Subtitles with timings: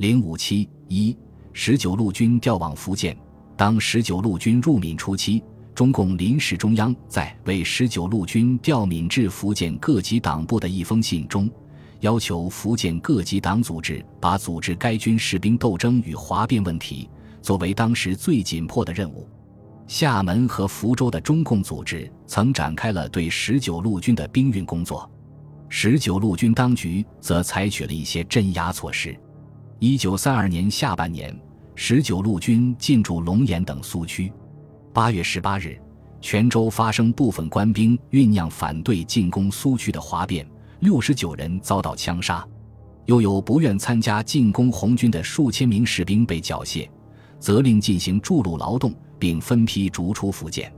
[0.00, 1.14] 零五七一，
[1.52, 3.14] 十九路军调往福建。
[3.54, 11.50] 当十九路军入闽初期，中共临时中央在为十九路军调闽至福建各级党部的一封信中，
[12.00, 17.06] 要求福建各级党组织把组织该军士兵斗争与哗变问题
[17.42, 19.28] 作为当时最紧迫的任务。
[19.86, 25.10] 厦门和福州的中共组织曾展开了对十九路军的兵运工作，
[25.68, 29.14] 十九路军当局则采取了一些镇压措施。
[29.82, 31.34] 一九三二年下半年，
[31.74, 34.30] 十九路军进驻龙岩等苏区。
[34.92, 35.80] 八月十八日，
[36.20, 40.46] 泉州发生部分官兵酝酿反对进攻苏区的哗变，
[40.80, 42.46] 六十九人遭到枪杀，
[43.06, 46.86] 又有不愿参加进攻红军的数千名士兵被缴械，
[47.38, 50.70] 责令进行筑路劳动，并分批逐出福建。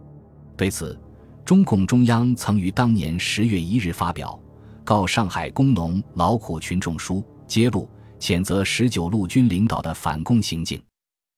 [0.56, 0.96] 对此，
[1.44, 4.40] 中共中央曾于当年十月一日发表
[4.84, 7.16] 《告上海工农劳苦群众书》，
[7.48, 7.88] 揭露。
[8.22, 10.80] 谴责十九路军领导的反共行径。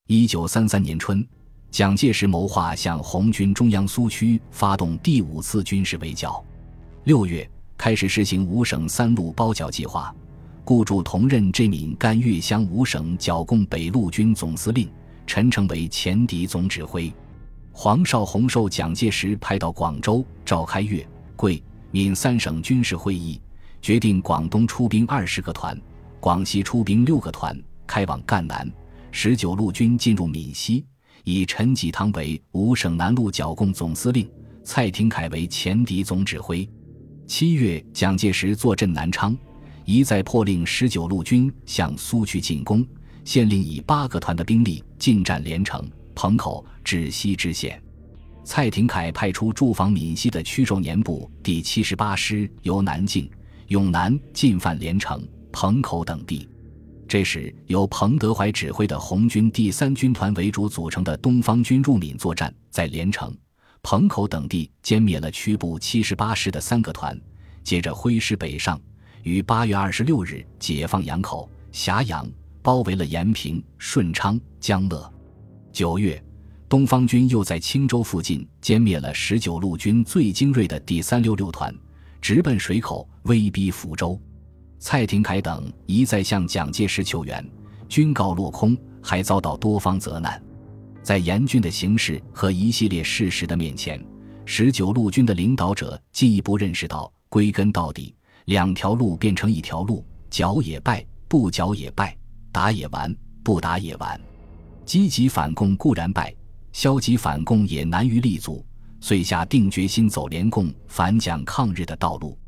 [0.07, 1.27] 一九三三年春，
[1.71, 6.45] 蒋介石谋划向红军中央苏区发动第五次军事围剿。
[7.05, 10.15] 六月开始实行五省三路包剿计划，
[10.63, 14.87] 顾祝同任这闽甘粤湘五省剿共北路军总司令
[15.27, 17.11] 陈诚为前敌总指挥。
[17.73, 21.03] 黄绍竑受蒋介石派到广州召开粤、
[21.35, 23.41] 桂、闽三省军事会议，
[23.81, 25.81] 决定广东出兵二十个团。
[26.25, 27.55] 广西出兵六个团，
[27.87, 28.67] 开往赣南。
[29.13, 30.83] 十九路军进入闽西，
[31.23, 34.27] 以陈济棠为五省南路剿共总司令，
[34.65, 36.67] 蔡廷锴为前敌总指挥。
[37.27, 39.37] 七月，蒋介石坐镇南昌，
[39.85, 42.83] 一再破令十九路军向苏区进攻，
[43.27, 47.79] 县令以八个团的兵力进占连城、彭口、至西支线。
[48.45, 53.31] 蔡廷锴派出驻防闽西的驱兽年部第七十八师，由南靖、
[53.67, 55.23] 永南进犯连城。
[55.55, 56.49] 彭口等地，
[57.07, 63.33] 这时由彭德怀指挥的红军第三军团为主组成的东方军入闽作战，在连城、
[63.81, 67.17] 彭口等地歼灭了区部七十八师的三个团，
[67.63, 68.81] 接着挥师北上，
[69.23, 72.29] 于八月二十六日解放阳口、峡阳，
[72.61, 75.09] 包围了延平、顺昌、江乐。
[75.73, 76.21] 九月，
[76.69, 81.73] 东方军又在青州附近歼灭了十九路军最精锐的第三六六团，
[82.21, 84.21] 直奔水口，威逼福州。
[84.79, 87.45] 蔡廷锴等一再向蒋介石求援，
[87.89, 90.41] 均告落空，还遭到多方责难。
[91.03, 94.03] 在严峻的形势和一系列事实的面前，
[94.45, 98.15] 十九路军的领导者进一步认识到，归根到底，
[98.47, 102.15] 两条路变成一条路，剿也败，不剿也败；
[102.53, 104.21] 打也完，不打也完。
[104.85, 106.35] 积极反共固然败，
[106.73, 108.65] 消极反共也难于立足，
[109.01, 112.39] 遂下定决心走联共反蒋抗日的道路。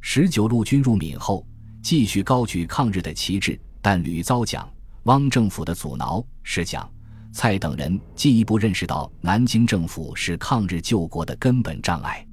[0.00, 1.44] 十九路军入闽后。
[1.82, 4.68] 继续高举抗日的旗帜，但屡遭蒋
[5.04, 6.88] 汪政府的阻挠，使蒋
[7.32, 12.26] 蔡等人进一步认识到南京政府是抗日救国的根本障碍。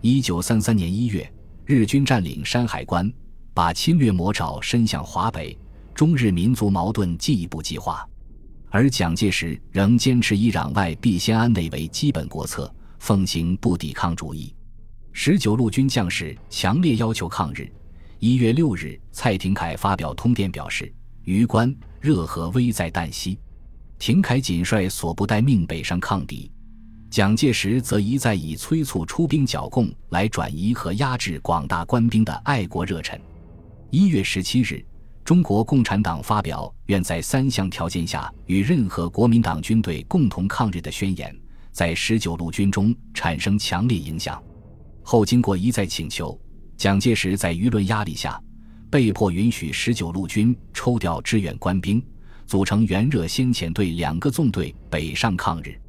[0.00, 1.30] 一九三三年一月，
[1.64, 3.12] 日军占领山海关，
[3.52, 5.56] 把侵略魔爪伸向华北，
[5.94, 8.08] 中日民族矛盾进一步激化。
[8.70, 14.54] 而蒋介石仍坚持以攘外必先安内为基本国策，奉行不抵抗主义。
[15.12, 17.70] 十九路军将士强烈要求抗日。
[18.18, 20.90] 一月六日，蔡廷锴发表通电表示
[21.24, 23.38] ：“余关、热河危在旦夕，
[23.98, 26.50] 廷锴仅率所部待命北上抗敌。”
[27.10, 33.20] 蒋介石则一再以催促出兵剿共来转移和压制广大官兵的爱国热忱。
[33.90, 34.82] 一月十七日，
[35.22, 41.38] 中国共产党发表愿在三项条件下与任何国民党军队共同抗日的宣言，
[41.70, 44.42] 在十九路军中产生强烈影响。
[45.02, 46.38] 后经过一再请求。
[46.76, 48.40] 蒋介石在舆论压力下，
[48.90, 52.02] 被迫允许十九路军抽调支援官兵，
[52.46, 55.80] 组成援热先遣队两个纵队北上抗日。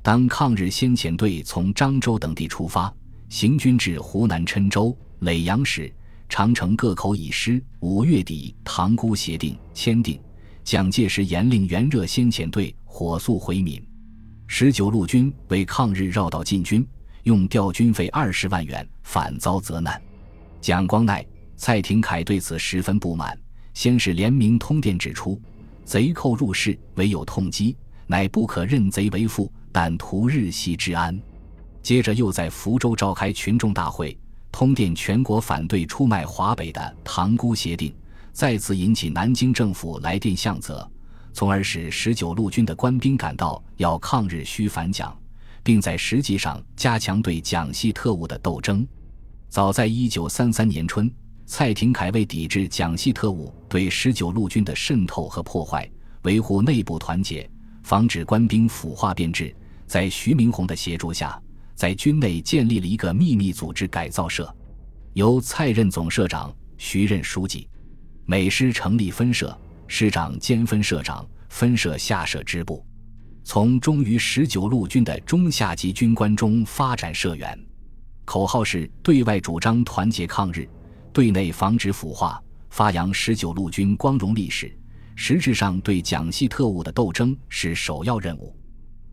[0.00, 2.92] 当抗日先遣队从漳州等地出发，
[3.28, 5.92] 行军至湖南郴州、耒阳时，
[6.28, 7.62] 长城各口已失。
[7.80, 10.20] 五月底，塘沽协定签订，
[10.62, 13.84] 蒋介石严令援热先遣队火速回闽。
[14.46, 16.86] 十九路军为抗日绕道进军，
[17.24, 20.00] 用调军费二十万元，反遭责难。
[20.60, 21.24] 蒋光鼐、
[21.56, 23.38] 蔡廷锴对此十分不满，
[23.74, 25.40] 先是联名通电指出
[25.84, 27.76] ：“贼寇入室，唯有痛击，
[28.06, 31.18] 乃不可认贼为父，但图日系治安。”
[31.80, 34.18] 接着又在福州召开群众大会，
[34.50, 37.90] 通电全国反对出卖华北的《塘沽协定》，
[38.32, 40.86] 再次引起南京政府来电相责，
[41.32, 45.16] 从而使十九路军的官兵感到要抗日需反蒋，
[45.62, 48.86] 并在实际上加强对蒋系特务的斗争。
[49.48, 51.10] 早在一九三三年春，
[51.46, 55.90] 蔡廷锴为抵制蒋系特务对十九路军的渗透和破坏，
[56.22, 57.48] 维护内部团结，
[57.82, 59.54] 防止官兵腐化变质，
[59.86, 61.40] 在徐明宏的协助下，
[61.74, 64.54] 在军内建立了一个秘密组织改造社，
[65.14, 67.66] 由蔡任总社长，徐任书记。
[68.26, 72.84] 每师成立分社，师长兼分社长，分社下设支部，
[73.44, 77.58] 从忠于十九路军的中下级军官中发展社员，
[78.28, 80.68] 口号是对外主张团结抗日。
[81.14, 82.38] 对内防止腐化，
[82.68, 84.70] 发扬十九路军光荣历史，
[85.16, 88.54] 实质上对蒋系特务的斗争是首要任务。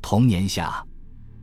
[0.02, 0.86] 同年夏，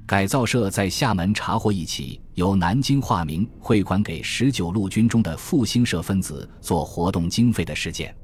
[0.07, 8.15] 改造社在厦门查获一起由南京化名汇款给十九路军中的复兴社分子做活动经费的事件。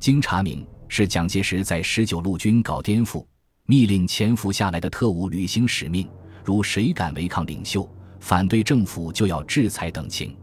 [0.00, 3.22] 经查明，是蒋介石在十九路军搞颠覆，
[3.66, 6.08] 密令潜伏下来的特务履行使命，
[6.42, 7.86] 如谁敢违抗领袖、
[8.20, 10.36] 反对政府，就要制裁等情。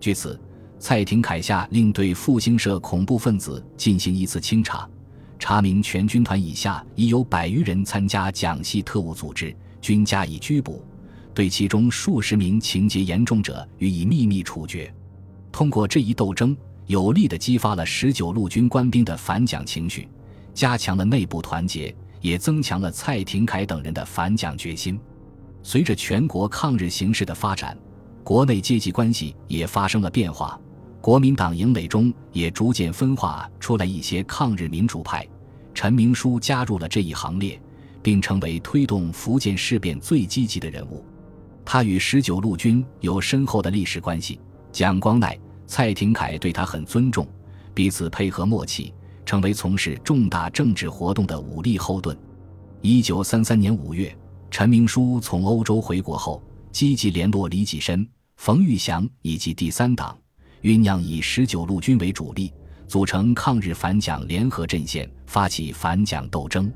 [0.00, 0.40] 据此。
[0.78, 4.86] 蔡廷锴下令对复兴社恐怖分子进行一次清查，
[5.38, 10.84] 查明全军团以下已有百余人参加蒋系特务组织，均加以拘捕；
[11.32, 14.92] 对其中数十名情节严重者予以秘密处决。
[15.50, 16.54] 通过这一斗争，
[16.84, 20.06] 有力地激发了十九路军官兵的反蒋情绪，
[20.52, 25.00] 加强了内部团结，也增强了蔡廷锴等人的反蒋决心。
[25.68, 27.76] 随着全国抗日形势的发展，
[28.22, 30.56] 国内阶级关系也发生了变化。
[31.00, 35.26] 国民党营垒中也逐渐分化出来一些抗日民主派，
[35.74, 37.60] 陈明书加入了这一行列，
[38.00, 41.04] 并成为推动福建事变最积极的人物。
[41.64, 44.38] 他与十九路军有深厚的历史关系，
[44.70, 45.36] 蒋光鼐、
[45.66, 47.26] 蔡廷锴对他很尊重，
[47.74, 52.16] 彼此配合默契，成为从事重大政治活动的武力后盾。
[52.82, 54.16] 一九三三年五月，
[54.58, 56.42] 陈明书从欧洲回国后，
[56.72, 60.16] 积极联络李济深、冯玉祥以及第三党。
[60.62, 62.50] 酝酿以十九路军为主力，
[62.88, 66.72] 组成抗日反蒋联合阵线，发起反蒋斗争。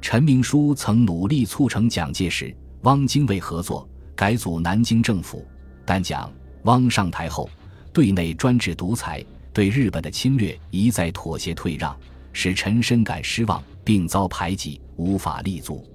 [0.00, 5.46] 陈明书曾努力促成蒋介石、汪精卫合作，改组南京政府。
[5.86, 6.28] 但蒋、
[6.64, 7.48] 汪上台后，
[7.92, 11.96] 对内专制独裁，对日本的侵略一再妥协退让，
[12.32, 15.86] 使陈深感失望，并遭排挤，无法立足。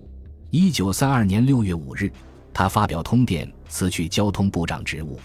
[0.50, 2.10] 一九三二年六月五日，
[2.54, 5.20] 他发表通电，辞去交通部长职务。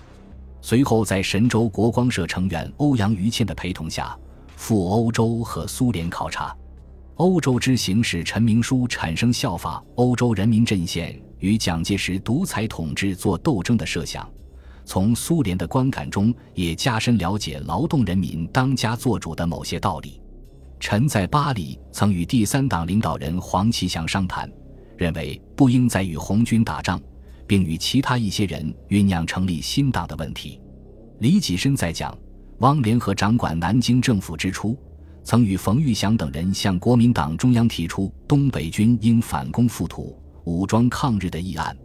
[0.61, 4.19] 随后，在神州国光社成员欧阳予倩的陪同下，
[4.57, 6.53] 赴欧洲和苏联考察。
[7.17, 14.29] 欧洲之行使陈明书产生效法欧洲人民阵线与蒋介石独裁统治做斗争的设想。
[14.85, 20.21] 从苏联的观感中，也加深了解劳动人民当家作主的某些道理。
[20.81, 24.51] 陈在巴黎曾与第三党领导人黄其祥商谈，
[25.03, 27.01] 认为不应再与红军打仗。
[27.53, 30.59] 并与其他一些人酝酿成立新党的问题。
[31.19, 32.17] 李济深在讲
[32.61, 34.75] 汪联合掌管南京政府之初，
[35.23, 41.77] 曾与冯玉祥等人向国民党中央提出东北军应反攻复土、武装抗日的议案，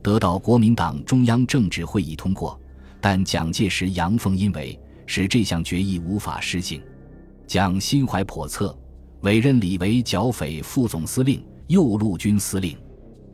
[0.00, 2.56] 得到国民党中央政治会议通过。
[3.00, 6.80] 但蒋介石阳奉阴违，使这项决议无法施行。
[7.48, 8.78] 蒋心怀叵测，
[9.22, 12.76] 委任李为剿匪副总司令、右路军司令。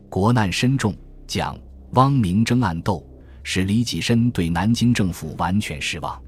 [0.09, 0.95] 国难深重，
[1.27, 1.59] 蒋。
[1.95, 3.07] 汪明争暗斗，
[3.43, 6.19] 使李济深对南京政府完全失望。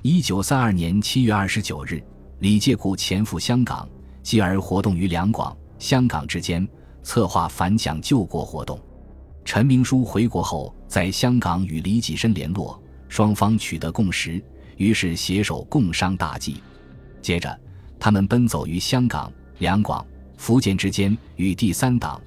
[0.00, 2.02] 一九三二年七月二十九日，
[2.38, 3.86] 李介岵潜赴香港，
[4.22, 6.66] 继而活动于两广、香港之间，
[7.02, 8.80] 策划反蒋救国活动。
[9.44, 14.42] 陈明书回国后，在香港与李济深联络，双方取得共识，
[14.78, 16.62] 于是携手共商大计。
[17.20, 17.60] 接着，
[18.00, 20.02] 他们奔走于香港、两广、
[20.42, 22.20] 福建之间，与第三党。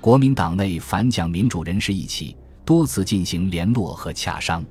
[0.00, 4.64] 国民党内反蒋民主人士一起多次进行联络和洽商。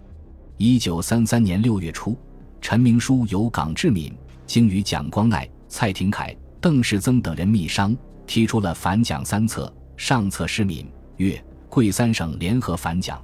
[0.57, 2.17] 一九三三年六月初，
[2.59, 4.13] 陈明书由港志敏
[4.45, 7.95] 经与蒋光鼐、蔡廷锴、邓世增等人密商，
[8.27, 13.15] 提出了反蒋三策：上策是闽、粤、桂三省联合反蒋；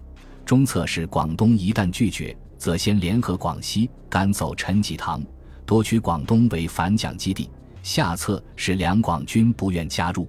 [0.46, 5.22] 中策是广东一旦拒绝，则先联合广西赶走陈济棠，
[5.66, 7.50] 夺取广东为反蒋基地；
[7.86, 10.28] 下策是两广军不愿加入。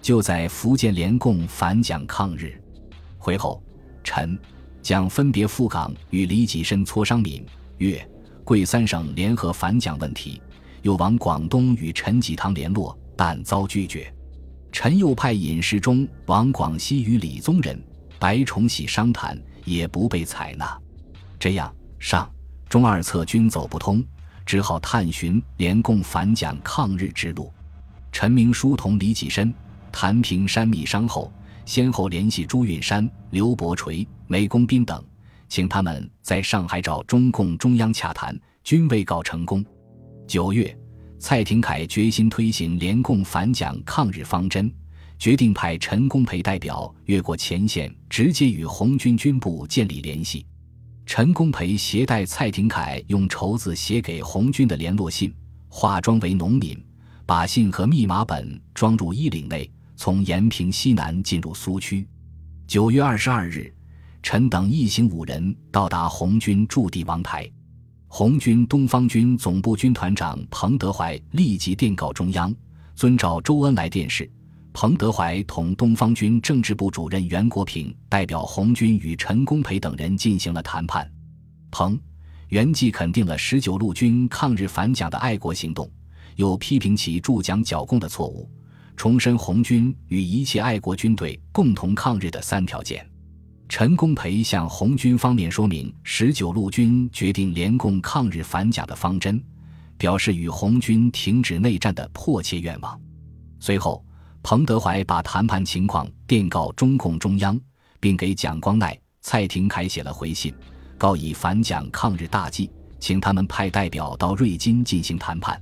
[0.00, 2.56] 就在福建联共反蒋抗日，
[3.18, 3.60] 回后，
[4.04, 4.38] 陈、
[4.80, 7.44] 蒋分别赴港与李济深磋商闽、
[7.78, 8.08] 粤、
[8.44, 10.40] 桂三省联合反蒋问题，
[10.82, 14.14] 又往广东与陈济棠联络，但遭拒绝。
[14.70, 17.76] 陈又派尹世忠往广西与李宗仁、
[18.20, 20.78] 白崇禧商谈，也不被采纳。
[21.40, 22.30] 这样，上、
[22.68, 24.04] 中二策均走不通，
[24.46, 27.52] 只好探寻联共反蒋抗日之路。
[28.12, 29.52] 陈明书同李济深。
[29.96, 31.32] 谭平山密商后，
[31.64, 35.00] 先后联系朱运山、刘伯垂、梅公斌等，
[35.48, 39.64] 请他们在上海找中共中央洽谈，均未告成功。
[40.26, 40.76] 九月，
[41.16, 44.68] 蔡廷锴决心推行联共反蒋抗日方针，
[45.16, 50.44] 决定派陈公培代表越过前线，直接与红军军部建立联系。
[51.06, 55.32] 陈公培携带蔡廷锴用绸子写给红军的联络信，
[55.68, 56.82] 化妆为农民，
[57.26, 62.08] 把信和密码本装入衣领内，从延平西南进入苏区。
[62.66, 63.72] 九月二十二日，
[64.22, 67.48] 陈等一行五人到达红军驻地王台。
[68.08, 72.52] 红军东方军总部军团长彭德怀立即电告中央，
[72.94, 74.28] 遵照周恩来电示，
[74.76, 81.08] 彭德怀同东方军政治部主任袁国平代表红军与陈公培等人进行了谈判。
[81.70, 81.96] 彭、
[82.48, 85.88] 袁既肯定了十九路军抗日反蒋的爱国行动，
[86.34, 88.50] 又批评其助蒋剿共的错误。
[88.96, 93.08] 重申红军与一切爱国军队共同抗日的三条件。
[93.68, 99.40] 陈公培向红军方面说明十九路军决定联共抗日反蒋的方针，
[99.96, 103.00] 表示与红军停止内战的迫切愿望。
[103.60, 104.03] 随后，
[104.44, 107.58] 彭德怀把谈判情况电告中共中央，
[107.98, 110.54] 并给蒋光鼐、蔡廷锴写了回信，
[110.98, 112.70] 告以反蒋抗日大计，
[113.00, 115.58] 请他们派代表到瑞金进行谈判。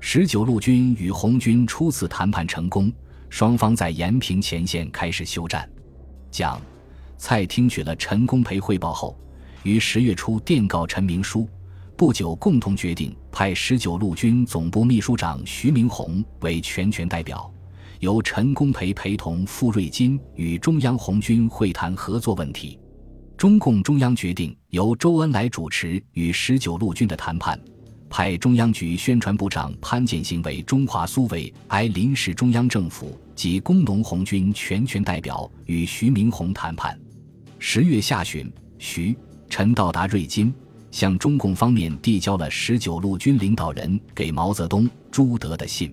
[0.00, 2.92] 十九路军与红军初次谈判成功，
[3.30, 5.66] 双方在延平前线开始休战。
[6.30, 6.60] 蒋、
[7.16, 9.18] 蔡听取了陈公培汇报后，
[9.62, 11.48] 于十月初电告陈明书，
[11.96, 17.50] 不久共同决定派十九路军总部秘书长徐明鸿为全权代表，
[18.00, 22.78] 由陈公培陪同赴瑞金与中央红军会谈合作问题。
[23.36, 27.60] 中共中央决定由周恩来主持与十九路军的谈判。
[28.08, 36.98] 派中央局宣传部长潘建新为中华苏维埃临时中央政府及工农红军全权代表与徐明鸿谈判。
[37.58, 39.14] 十月下旬，徐、
[39.50, 40.52] 陈到达瑞金，
[40.90, 45.92] 向中共方面递交了十九路军领导人给毛泽东、朱德的信。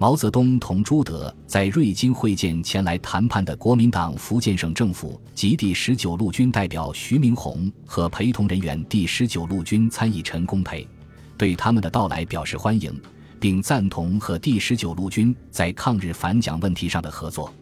[0.00, 10.88] 毛泽东同朱德在瑞金会见前来谈判的国民党福建省政府及第十九路军代表徐明鸿和陪同人员第十九路军参议陈公培。
[11.36, 12.98] 对他们的到来表示欢迎，
[13.38, 17.52] 并赞同和第十九路军在抗日反蒋问题上的合作。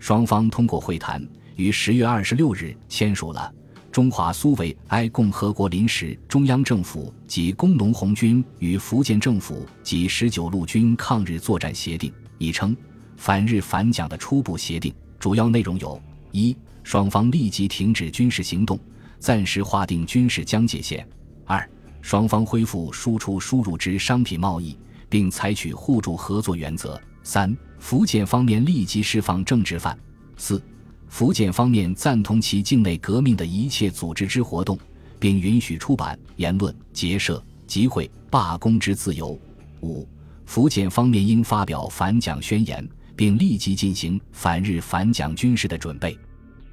[0.00, 1.24] 双方通过会谈，
[1.54, 3.48] 于十月二十六日签署了
[3.90, 12.76] 《中华苏维埃共和国临时中央政府及工农红军与福建政府及十九路军抗日作战协定》，亦称
[13.16, 14.94] “反日反蒋的初步协定”。
[15.18, 15.98] 主要内容有：
[16.30, 18.78] 一、双方立即停止军事行动，
[19.18, 21.00] 暂时划定军事疆界线；
[21.46, 21.66] 二、
[22.02, 24.76] 双方恢复输出输入之商品贸易，
[25.08, 27.00] 并采取互助合作原则。
[27.22, 29.98] 三、福建方面立即释放政治犯。
[30.36, 30.62] 四、
[31.08, 34.78] 福建方面赞同其境内革命的一切组织之活动，
[35.18, 39.38] 并允许出版、言论、结社、集会、罢工之自由。
[39.80, 40.06] 五、
[40.44, 46.18] 福建方面应发表反蒋宣言，并立即进行反日反蒋军事的准备。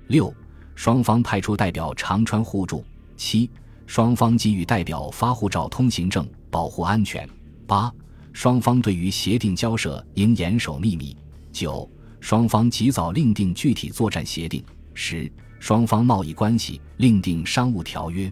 [0.07, 0.33] 六、
[0.75, 2.83] 双方派出代表长川互助。
[3.15, 3.49] 七。
[3.85, 7.29] 双方给予代表发护照通行证，保护安全。
[7.67, 7.93] 八、
[8.31, 11.15] 双方对于协定交涉应严守秘密。
[11.51, 11.87] 九、
[12.23, 14.63] 双方及早另定具体作战协定。
[14.93, 18.31] 十、双方贸易关系另定商务条约。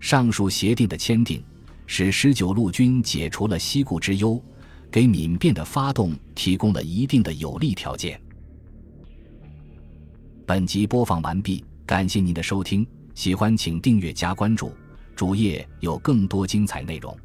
[0.00, 1.42] 上述协定的签订，
[1.86, 4.38] 使十九路军解除了西顾之忧，
[4.90, 8.20] 给闽变的发动提供了一定的有利条件。
[10.44, 14.74] 本集播放完毕，感谢您的收听，喜欢请订阅加关注。
[15.16, 17.16] 主页有更多精彩内容。